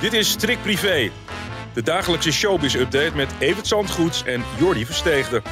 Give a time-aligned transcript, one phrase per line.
[0.00, 1.10] Dit is Trick Privé,
[1.74, 5.42] de dagelijkse showbiz-update met Evert Zandgoeds en Jordi Versteegde.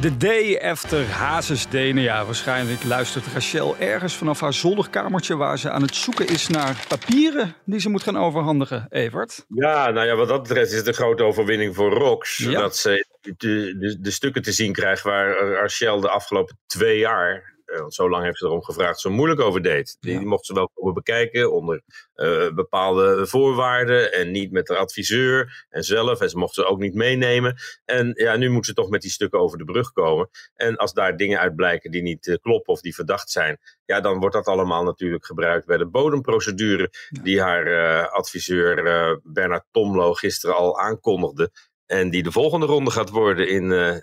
[0.00, 1.92] De day after Hazes Day.
[1.92, 6.48] Nou ja, waarschijnlijk luistert Rachel ergens vanaf haar zolderkamertje waar ze aan het zoeken is
[6.48, 8.86] naar papieren die ze moet gaan overhandigen.
[8.90, 9.44] Evert?
[9.48, 12.36] Ja, nou ja, wat dat betreft is het een grote overwinning voor Rox.
[12.36, 12.60] Ja.
[12.60, 17.57] Dat ze de, de, de stukken te zien krijgt waar Rachel de afgelopen twee jaar,
[17.76, 19.96] want zo lang heeft ze erom gevraagd, zo moeilijk over deed.
[20.00, 20.18] Die, Ja.
[20.18, 21.82] die mocht ze wel komen bekijken onder
[22.14, 26.20] eh, bepaalde voorwaarden en niet met de adviseur en zelf.
[26.20, 27.56] En ze mocht ze ook niet meenemen.
[27.84, 30.28] En ja, nu moet ze toch met die stukken over de brug komen.
[30.54, 34.00] En als daar dingen uit blijken die niet eh, kloppen of die verdacht zijn, ja,
[34.00, 36.90] dan wordt dat allemaal natuurlijk gebruikt bij de bodemprocedure
[37.22, 41.50] die haar eh, adviseur eh, Bernard Tomlo gisteren al aankondigde.
[41.86, 43.96] En die de volgende ronde gaat worden in eh,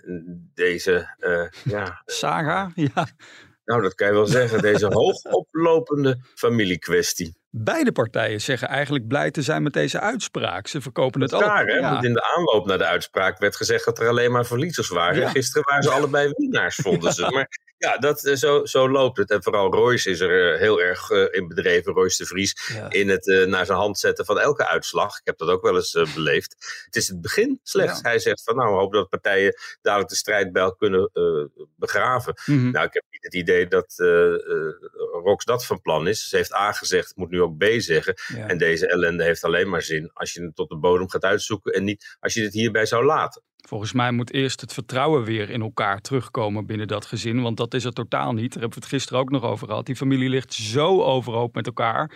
[0.54, 2.70] deze, eh, ja, Saga?
[2.74, 3.06] Ja.
[3.66, 7.36] Nou dat kan je wel zeggen, deze hoogoplopende familiekwestie.
[7.58, 10.66] Beide partijen zeggen eigenlijk blij te zijn met deze uitspraak.
[10.66, 11.76] Ze verkopen het raar, hè?
[11.76, 11.90] Ja.
[11.92, 15.20] Want in de aanloop naar de uitspraak werd gezegd dat er alleen maar verliezers waren.
[15.20, 15.28] Ja.
[15.28, 17.30] Gisteren waren ze allebei winnaars, vonden ze.
[17.30, 19.30] Maar ja, dat, eh, zo, zo loopt het.
[19.30, 22.70] En vooral Royce is er eh, heel erg eh, in bedreven, Royce de Vries.
[22.72, 22.90] Ja.
[22.90, 25.18] in het naar zijn hand zetten van elke uitslag.
[25.18, 26.82] Ik heb dat ook wel eens beleefd.
[26.84, 28.00] Het is het begin slechts.
[28.00, 28.08] Ja.
[28.08, 32.34] Hij zegt van nou, we hopen dat partijen dadelijk de strijdbijl kunnen eh, begraven.
[32.46, 32.70] Mhm.
[32.70, 33.94] Nou, ik heb niet het idee dat
[35.22, 36.28] Rox dat van plan is.
[36.28, 38.14] Ze heeft A gezegd, moet nu ook B zeggen.
[38.34, 38.46] Ja.
[38.46, 41.72] En deze ellende heeft alleen maar zin als je het tot de bodem gaat uitzoeken
[41.72, 43.42] en niet als je het hierbij zou laten.
[43.66, 47.42] Volgens mij moet eerst het vertrouwen weer in elkaar terugkomen binnen dat gezin.
[47.42, 48.52] Want dat is er totaal niet.
[48.52, 49.86] Daar hebben we het gisteren ook nog over gehad.
[49.86, 52.10] Die familie ligt zo overhoop met elkaar.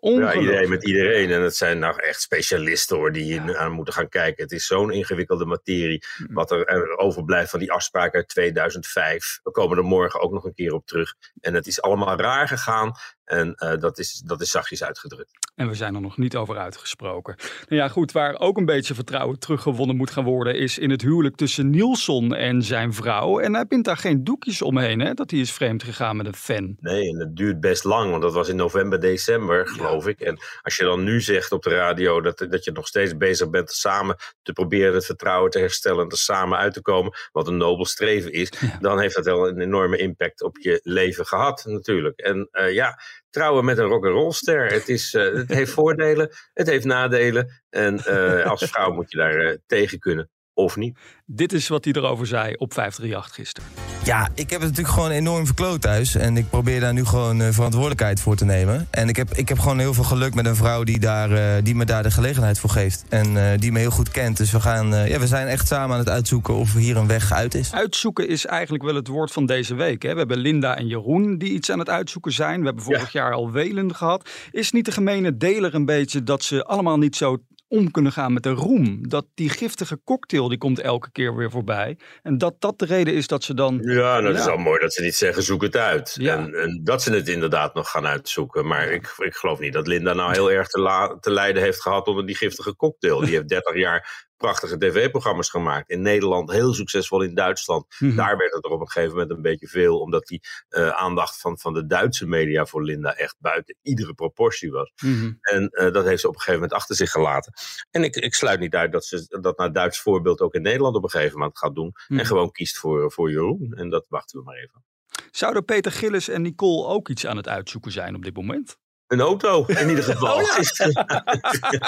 [0.00, 1.30] Ja, iedereen met iedereen.
[1.30, 4.42] En het zijn nou echt specialisten hoor, die hier aan moeten gaan kijken.
[4.42, 6.04] Het is zo'n ingewikkelde materie.
[6.18, 6.34] Mm.
[6.34, 9.40] Wat er overblijft van die afspraak uit 2005.
[9.42, 11.14] We komen er morgen ook nog een keer op terug.
[11.40, 12.92] En het is allemaal raar gegaan.
[13.24, 15.30] En eh, dat, is, dat is zachtjes uitgedrukt.
[15.54, 17.34] En we zijn er nog niet over uitgesproken.
[17.68, 21.02] Nou ja, goed, waar ook een beetje vertrouwen teruggewonnen moet gaan worden, is in het
[21.02, 23.38] huwelijk tussen Nielsen en zijn vrouw.
[23.38, 25.14] En hij bindt daar geen doekjes omheen, hè?
[25.14, 26.76] Dat hij is vreemd gegaan met een fan.
[26.80, 30.20] Nee, en het duurt best lang, want dat was in november, december, geloof ik.
[30.20, 33.50] En als je dan nu zegt op de radio dat, dat je nog steeds bezig
[33.50, 37.48] bent samen te proberen het vertrouwen te herstellen en er samen uit te komen, wat
[37.48, 41.64] een nobel streven is, dan heeft dat wel een enorme impact op je leven gehad,
[41.64, 42.18] natuurlijk.
[42.20, 42.98] En eh, ja,
[43.30, 47.62] trouwen met een rock'n'rollster, het, is, eh, het heeft voordelen, het heeft nadelen.
[47.70, 50.98] En eh, als vrouw moet je daar tegen kunnen, of niet.
[51.26, 53.68] Dit is wat hij erover zei op 538 gisteren.
[54.04, 56.14] Ja, ik heb het natuurlijk gewoon enorm verkloot thuis.
[56.14, 58.88] En ik probeer daar nu gewoon eh, verantwoordelijkheid voor te nemen.
[58.90, 61.62] En ik heb, ik heb gewoon heel veel geluk met een vrouw die, daar, eh,
[61.62, 63.04] die me daar de gelegenheid voor geeft.
[63.08, 64.36] En eh, die me heel goed kent.
[64.36, 67.06] Dus we, gaan, eh, ja, we zijn echt samen aan het uitzoeken of hier een
[67.06, 67.72] weg uit is.
[67.72, 70.02] Uitzoeken is eigenlijk wel het woord van deze week.
[70.02, 70.12] Hè?
[70.12, 72.60] We hebben Linda en Jeroen die iets aan het uitzoeken zijn.
[72.60, 74.30] We hebben vorig jaar al Welen gehad.
[74.50, 77.38] Is niet de gemene deler een beetje dat ze allemaal niet zo
[77.74, 79.08] om kunnen gaan met de roem?
[79.08, 81.98] Dat die giftige cocktail die komt elke keer weer voorbij.
[82.22, 83.80] En dat dat de reden is dat ze dan...
[83.82, 86.16] Ja, nou, het is wel mooi dat ze niet zeggen zoek het uit.
[86.20, 86.36] Ja.
[86.36, 88.66] En, en dat ze het inderdaad nog gaan uitzoeken.
[88.66, 92.06] Maar ik, ik geloof niet dat Linda nou heel erg te, te lijden heeft gehad
[92.06, 93.20] onder die giftige cocktail.
[93.20, 95.90] Die heeft 30 jaar prachtige tv-programma's gemaakt.
[95.90, 97.86] In Nederland heel succesvol in Duitsland.
[97.98, 98.16] Mhm.
[98.16, 100.00] Daar werd het er op een gegeven moment een beetje veel.
[100.00, 104.70] Omdat die eh, aandacht van, van de Duitse media voor Linda echt buiten iedere proportie
[104.70, 104.92] was.
[105.02, 105.32] Mhm.
[105.40, 107.52] En eh, dat heeft ze op een gegeven moment achter zich gelaten.
[107.90, 110.96] En ik, ik sluit niet uit dat ze dat naar Duits voorbeeld ook in Nederland
[110.96, 111.92] op een gegeven moment gaat doen.
[112.08, 112.18] Mhm.
[112.18, 113.72] En gewoon kiest voor, voor Jeroen.
[113.76, 114.84] En dat wachten we maar even.
[115.30, 118.78] Zouden Peter Gillis en Nicole ook iets aan het uitzoeken zijn op dit moment?
[119.06, 120.34] Een auto, in ieder geval.
[120.34, 120.52] Oh ja.
[120.52, 121.06] Gisteren,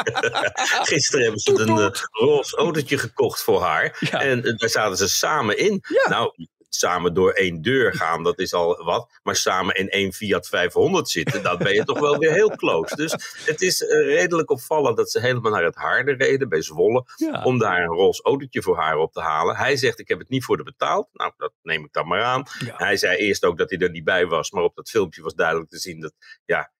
[0.92, 3.96] gisteren hebben ze een eh, roze autootje gekocht voor haar.
[4.00, 4.20] Ja.
[4.20, 5.82] En eh, daar zaten ze samen in.
[5.88, 6.10] Ja.
[6.10, 6.32] Nou,
[6.76, 9.10] samen door één deur gaan, dat is al wat.
[9.22, 12.96] Maar samen in één Fiat 500 zitten, dan ben je toch wel weer heel close.
[12.96, 13.12] Dus
[13.44, 17.04] het is eh, redelijk opvallend dat ze helemaal naar het Harde reden bij Zwolle.
[17.16, 17.42] Ja.
[17.44, 19.56] Om daar een roze autootje voor haar op te halen.
[19.56, 21.08] Hij zegt, ik heb het niet voor de betaald.
[21.12, 22.46] Nou, dat neem ik dan maar aan.
[22.64, 22.74] Ja.
[22.76, 24.50] Hij zei eerst ook dat hij er niet bij was.
[24.50, 26.12] Maar op dat filmpje was duidelijk te zien dat,
[26.44, 26.72] ja,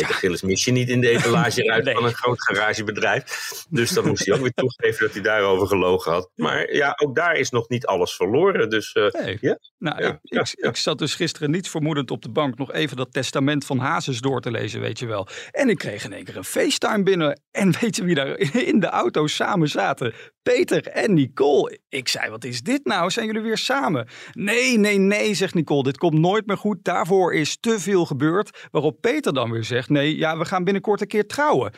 [0.00, 1.94] Peter Gillis mis je niet in de etalage uit Nee.
[1.94, 3.24] van een groot garagebedrijf.
[3.70, 6.30] Dus dan moest hij ook weer toegeven dat hij daarover gelogen had.
[6.34, 8.70] Maar ja, ook daar is nog niet alles verloren.
[8.70, 9.38] Dus eh, Nee.
[9.78, 10.68] Nou, Ja, ik, ja, ik, ja.
[10.68, 14.20] ik zat dus gisteren niet vermoedend op de bank nog even dat testament van Hazes
[14.20, 15.28] door te lezen, weet je wel.
[15.50, 17.40] En ik kreeg in één keer een FaceTime binnen.
[17.50, 20.12] En weet je wie daar in de auto samen zaten?
[20.42, 21.78] Peter en Nicole.
[21.88, 23.10] Ik zei, wat is dit nou?
[23.10, 24.08] Zijn jullie weer samen?
[24.32, 25.82] Nee, nee, nee, zegt Nicole.
[25.82, 26.84] Dit komt nooit meer goed.
[26.84, 28.68] Daarvoor is te veel gebeurd.
[28.70, 31.72] Waarop Peter dan weer zegt, nee, ja, we gaan binnenkort een keer trouwen.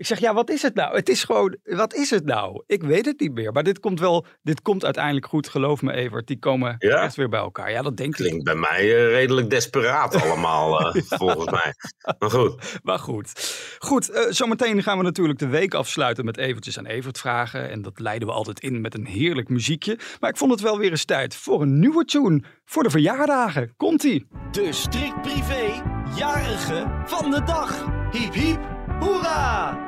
[0.00, 0.94] Ik zeg, ja, wat is het nou?
[0.94, 2.62] Het is gewoon, wat is het nou?
[2.66, 3.52] Ik weet het niet meer.
[3.52, 5.48] Maar dit komt wel, dit komt uiteindelijk goed.
[5.48, 6.26] Geloof me, Evert.
[6.26, 7.02] Die komen Ja?
[7.02, 7.70] echt weer bij elkaar.
[7.70, 8.26] Ja, dat denk ik.
[8.26, 11.74] Klinkt bij mij eh, redelijk desperaat allemaal, eh, volgens mij.
[12.18, 13.32] Maar goed, Maar goed.
[13.78, 17.70] Goed, eh, zometeen gaan we natuurlijk de week afsluiten met Evertjes en Evert vragen.
[17.70, 19.98] En dat leiden we altijd in met een heerlijk muziekje.
[20.20, 22.42] Maar ik vond het wel weer eens tijd voor een nieuwe tune.
[22.64, 23.74] Voor de verjaardagen.
[23.76, 24.26] Komt-ie.
[24.50, 25.82] De strikt privé
[26.16, 27.84] jarige van de dag.
[28.12, 28.60] Hiep hiep,
[28.98, 29.78] hoera!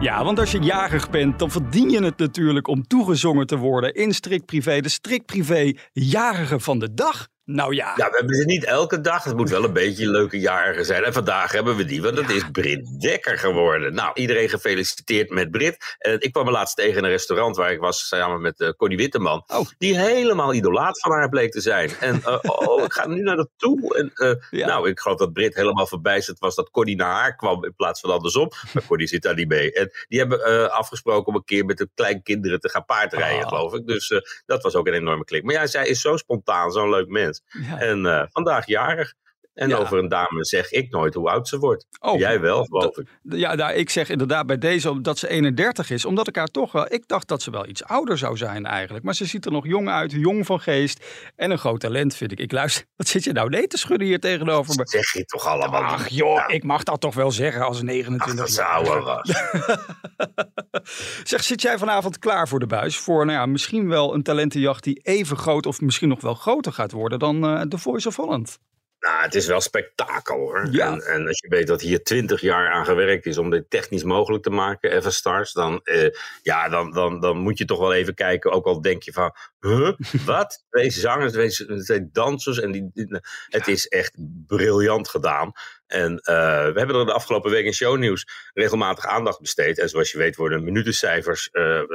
[0.00, 3.94] Ja, want als je jarig bent, dan verdien je het natuurlijk om toegezongen te worden
[3.94, 4.80] in Strikt Privé.
[4.80, 7.28] De Strikt Privé jarige van de dag.
[7.46, 7.92] Nou ja.
[7.96, 9.24] ja, we hebben ze niet elke dag.
[9.24, 11.04] Het moet wel een beetje een leuke jarige zijn.
[11.04, 13.94] En vandaag hebben we die, want het is Brit Dekker geworden.
[13.94, 15.96] Nou, iedereen gefeliciteerd met Brit.
[15.98, 18.68] En ik kwam er laatst tegen in een restaurant waar ik was samen met uh,
[18.68, 19.44] Connie Witteman.
[19.46, 19.66] Oh.
[19.78, 21.90] Die helemaal idolaat van haar bleek te zijn.
[22.00, 23.96] En uh, oh, ik ga nu naar naartoe.
[23.96, 24.66] En uh, Ja.
[24.66, 28.00] nou, ik geloof dat Brit helemaal verbijsterd was dat Connie naar haar kwam in plaats
[28.00, 28.50] van andersom.
[28.72, 29.72] Maar Connie zit daar niet mee.
[29.72, 33.74] En die hebben eh, afgesproken om een keer met de kleinkinderen te gaan paardrijden, geloof
[33.74, 33.86] ik.
[33.86, 35.42] Dus eh, dat was ook een enorme klik.
[35.44, 37.35] Maar ja, zij is zo spontaan, zo'n leuk mens.
[37.48, 37.78] Ja.
[37.78, 39.14] En eh, vandaag jarig.
[39.56, 39.76] En Ja.
[39.76, 41.86] over een dame zeg ik nooit hoe oud ze wordt.
[42.00, 43.06] Oh, Jij wel, geloof ik.
[43.22, 46.04] Ja, nou, ik zeg inderdaad bij deze dat ze 31 is.
[46.04, 46.92] Omdat ik haar toch wel...
[46.92, 49.04] Ik dacht dat ze wel iets ouder zou zijn eigenlijk.
[49.04, 51.04] Maar ze ziet er nog jong uit, jong van geest.
[51.36, 52.38] En een groot talent vind ik.
[52.40, 52.84] Ik luister...
[52.96, 54.76] Wat zit je nou nee te schudden hier tegenover me?
[54.76, 57.76] Dat zeg je toch allemaal Ach joh, Ja, ik mag dat toch wel zeggen als
[57.76, 59.30] ach, 29 dat ze ouder was.
[61.24, 62.98] Zeg, zit jij vanavond klaar voor de buis?
[62.98, 66.72] Voor nou ja, misschien wel een talentenjacht die even groot of misschien nog wel groter
[66.72, 68.58] gaat worden dan eh The Voice of Holland.
[69.00, 70.66] Nou, het is wel spektakel hoor.
[70.70, 70.86] Ja.
[70.92, 74.02] En, en als je weet dat hier twintig jaar aan gewerkt is om dit technisch
[74.02, 76.08] mogelijk te maken, Eva Stars, dan, eh,
[76.42, 78.50] ja, dan, dan, dan moet je toch wel even kijken.
[78.52, 79.90] Ook al denk je van, huh,
[80.26, 80.64] wat?
[80.70, 81.50] Twee zangers, twee,
[81.82, 82.60] twee dansers.
[82.60, 84.16] En die, die- het is echt
[84.46, 85.52] briljant gedaan.
[85.86, 86.34] En eh,
[86.72, 89.78] we hebben er de afgelopen week in shownieuws regelmatig aandacht besteed.
[89.78, 91.86] En zoals je weet worden minutencijfers eh, eh, eh,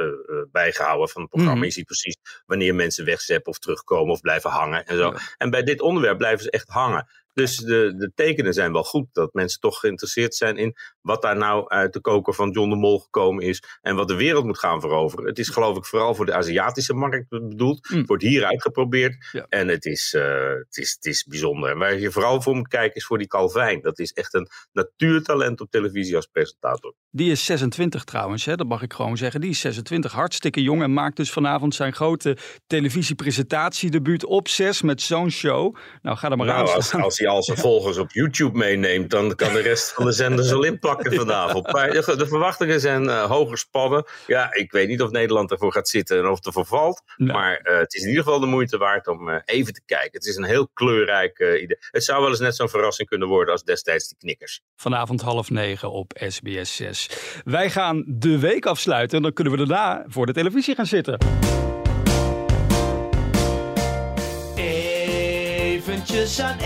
[0.52, 1.56] bijgehouden van het programma.
[1.56, 1.64] Mhm.
[1.64, 2.16] Je ziet precies
[2.46, 5.10] wanneer mensen wegzeppen of terugkomen of blijven hangen en zo.
[5.10, 5.18] Ja.
[5.38, 7.08] En bij dit onderwerp blijven ze echt hangen.
[7.34, 11.36] Dus de, de tekenen zijn wel goed dat mensen toch geïnteresseerd zijn in wat daar
[11.36, 14.58] nou uit de koker van John de Mol gekomen is en wat de wereld moet
[14.58, 15.26] gaan veroveren.
[15.26, 17.90] Het is geloof ik vooral voor de Aziatische markt bedoeld.
[17.90, 17.98] Mm.
[17.98, 19.46] Het wordt hier uitgeprobeerd Ja.
[19.48, 21.70] en het is, eh, het, is, het is bijzonder.
[21.70, 23.80] En waar je vooral voor moet kijken is voor die Calvijn.
[23.82, 26.94] Dat is echt een natuurtalent op televisie als presentator.
[27.10, 28.56] Die is 26 trouwens, hè?
[28.56, 29.40] dat mag ik gewoon zeggen.
[29.40, 32.36] Die is 26, hartstikke jong en maakt dus vanavond zijn grote
[32.66, 35.76] televisiepresentatiedebuut op 6 met zo'n show.
[36.02, 37.02] Nou, ga er maar aan Nou, als, staan.
[37.02, 40.52] als hij al zijn volgers op YouTube meeneemt, dan kan de rest van de zenders
[40.52, 41.72] al inpakken vanavond.
[41.72, 44.04] Maar de, verwachtingen zijn eh, hoog gespannen.
[44.26, 47.02] Ja, ik weet niet of Nederland ervoor gaat zitten en of het ervoor valt.
[47.16, 47.32] Nou.
[47.32, 50.10] Maar eh, het is in ieder geval de moeite waard om eh, even te kijken.
[50.12, 51.76] Het is een heel kleurrijk idee.
[51.90, 54.60] Het zou wel eens net zo'n verrassing kunnen worden als destijds de knikkers.
[54.76, 57.10] Vanavond half negen op SBS 6.
[57.44, 61.18] Wij gaan de week afsluiten en dan kunnen we daarna voor de televisie gaan zitten.
[64.56, 66.58] Eventjes aan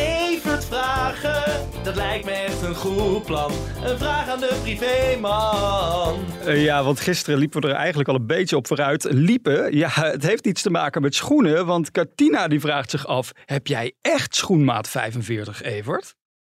[1.87, 3.53] dat lijkt me echt een goed plan.
[3.85, 6.15] Een vraag aan de privéman.
[6.45, 9.07] Eh, ja, want gisteren liepen we er eigenlijk al een beetje op vooruit.
[9.11, 11.67] Liepen, ja, het heeft iets te maken met schoenen.
[11.67, 16.15] Want Katina die vraagt zich af, heb jij echt schoenmaat 45, Evert?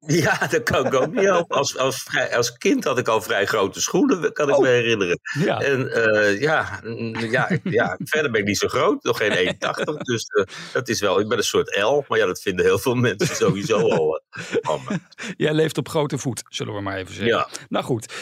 [0.23, 1.57] Ja, dat kan ik ook niet helpen.
[1.57, 4.61] Als, als, vrij- als kind had ik al vrij grote schoenen, kan ik Oh.
[4.61, 5.19] me herinneren.
[5.39, 5.59] Ja.
[5.61, 6.79] En eh, ja,
[7.29, 9.93] ja, ja, verder ben ik niet zo groot, nog geen 1,80.
[10.01, 10.43] Dus eh,
[10.73, 12.03] dat is wel, ik ben een soort L.
[12.07, 14.79] Maar ja, dat vinden heel veel mensen sowieso al eh.
[15.37, 17.35] Jij leeft op grote voet, zullen we maar even zeggen.
[17.35, 17.47] Ja.
[17.69, 18.13] Nou goed,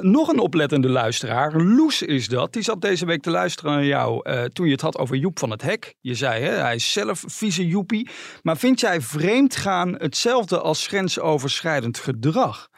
[0.00, 1.62] nog een oplettende luisteraar.
[1.62, 2.52] Loes is dat.
[2.52, 5.50] Die zat deze week te luisteren naar jou toen je het had over Joep van
[5.50, 5.94] het Hek.
[6.00, 8.08] Je zei, hè, hij is zelf vieze Joepie.
[8.42, 11.30] Maar vind jij vreemdgaan hetzelfde als grensoverschrijdend
[12.00, 12.71] gedrag?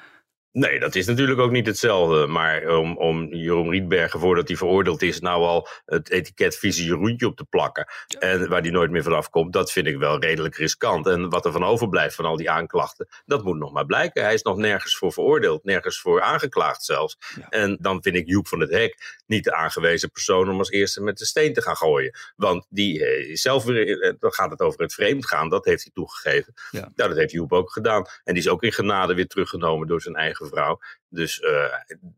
[0.54, 2.26] Nee, dat is natuurlijk ook niet hetzelfde.
[2.26, 7.26] Maar om, om Jeroen Rietbergen, voordat hij veroordeeld is, nou al het etiket vieze Jeroentje
[7.26, 7.86] op te plakken.
[8.18, 11.06] En waar die nooit meer vanaf komt, dat vind ik wel redelijk riskant.
[11.06, 14.22] En wat er van overblijft van al die aanklachten, dat moet nog maar blijken.
[14.22, 17.16] Hij is nog nergens voor veroordeeld, nergens voor aangeklaagd zelfs.
[17.38, 17.48] Ja.
[17.48, 21.02] En dan vind ik Joep van het Hek niet de aangewezen persoon om als eerste
[21.02, 22.18] met de steen te gaan gooien.
[22.36, 25.64] Want die eh, is zelf weer, eh, dan gaat het over het vreemd gaan, dat
[25.64, 26.54] heeft hij toegegeven.
[26.70, 26.80] Ja.
[26.94, 28.06] Nou, dat heeft Joep ook gedaan.
[28.24, 30.78] En die is ook in genade weer teruggenomen door zijn eigen vrouw.
[31.08, 31.74] Dus eh,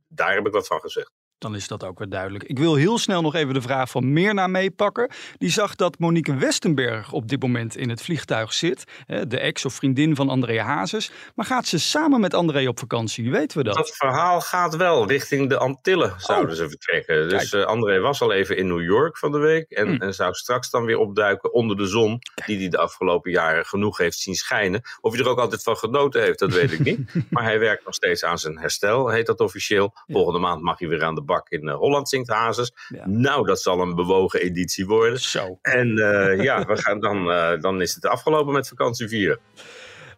[0.08, 1.12] daar heb ik wat van gezegd.
[1.38, 2.44] Dan is dat ook weer duidelijk.
[2.44, 5.10] Ik wil heel snel nog even de vraag van Mirna meepakken.
[5.38, 8.84] Die zag dat Monique Westenberg op dit moment in het vliegtuig zit.
[9.06, 11.10] De ex of vriendin van André Hazes.
[11.34, 13.30] Maar gaat ze samen met André op vakantie?
[13.30, 13.74] Weten we dat?
[13.74, 17.28] Dat verhaal gaat wel richting de Antillen, zouden ze vertrekken.
[17.28, 19.70] Dus eh, André was al even in New York van de week.
[19.70, 20.02] En, Hm.
[20.02, 22.18] en zou straks dan weer opduiken onder de zon.
[22.46, 24.80] Die hij de afgelopen jaren genoeg heeft zien schijnen.
[25.00, 27.00] Of hij er ook altijd van genoten heeft, dat weet ik niet.
[27.30, 29.94] Maar hij werkt nog steeds aan zijn herstel, heet dat officieel.
[30.06, 32.72] Volgende maand mag hij weer aan de bak in eh, Holland, zingt Hazes.
[32.88, 33.06] Ja.
[33.06, 35.20] Nou, dat zal een bewogen editie worden.
[35.20, 35.58] Zo.
[35.62, 39.38] En eh, ja, we gaan dan, eh, dan is het afgelopen met vakantie vieren.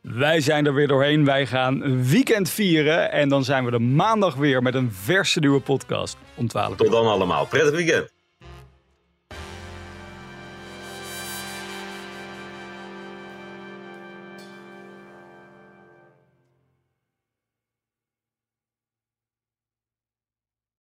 [0.02, 1.24] Wij zijn er weer doorheen.
[1.24, 3.10] Wij gaan een weekend vieren.
[3.10, 6.76] En dan zijn we er maandag weer met een verse nieuwe podcast om 12 uur.
[6.76, 7.46] Tot dan allemaal.
[7.46, 8.17] Prettig weekend.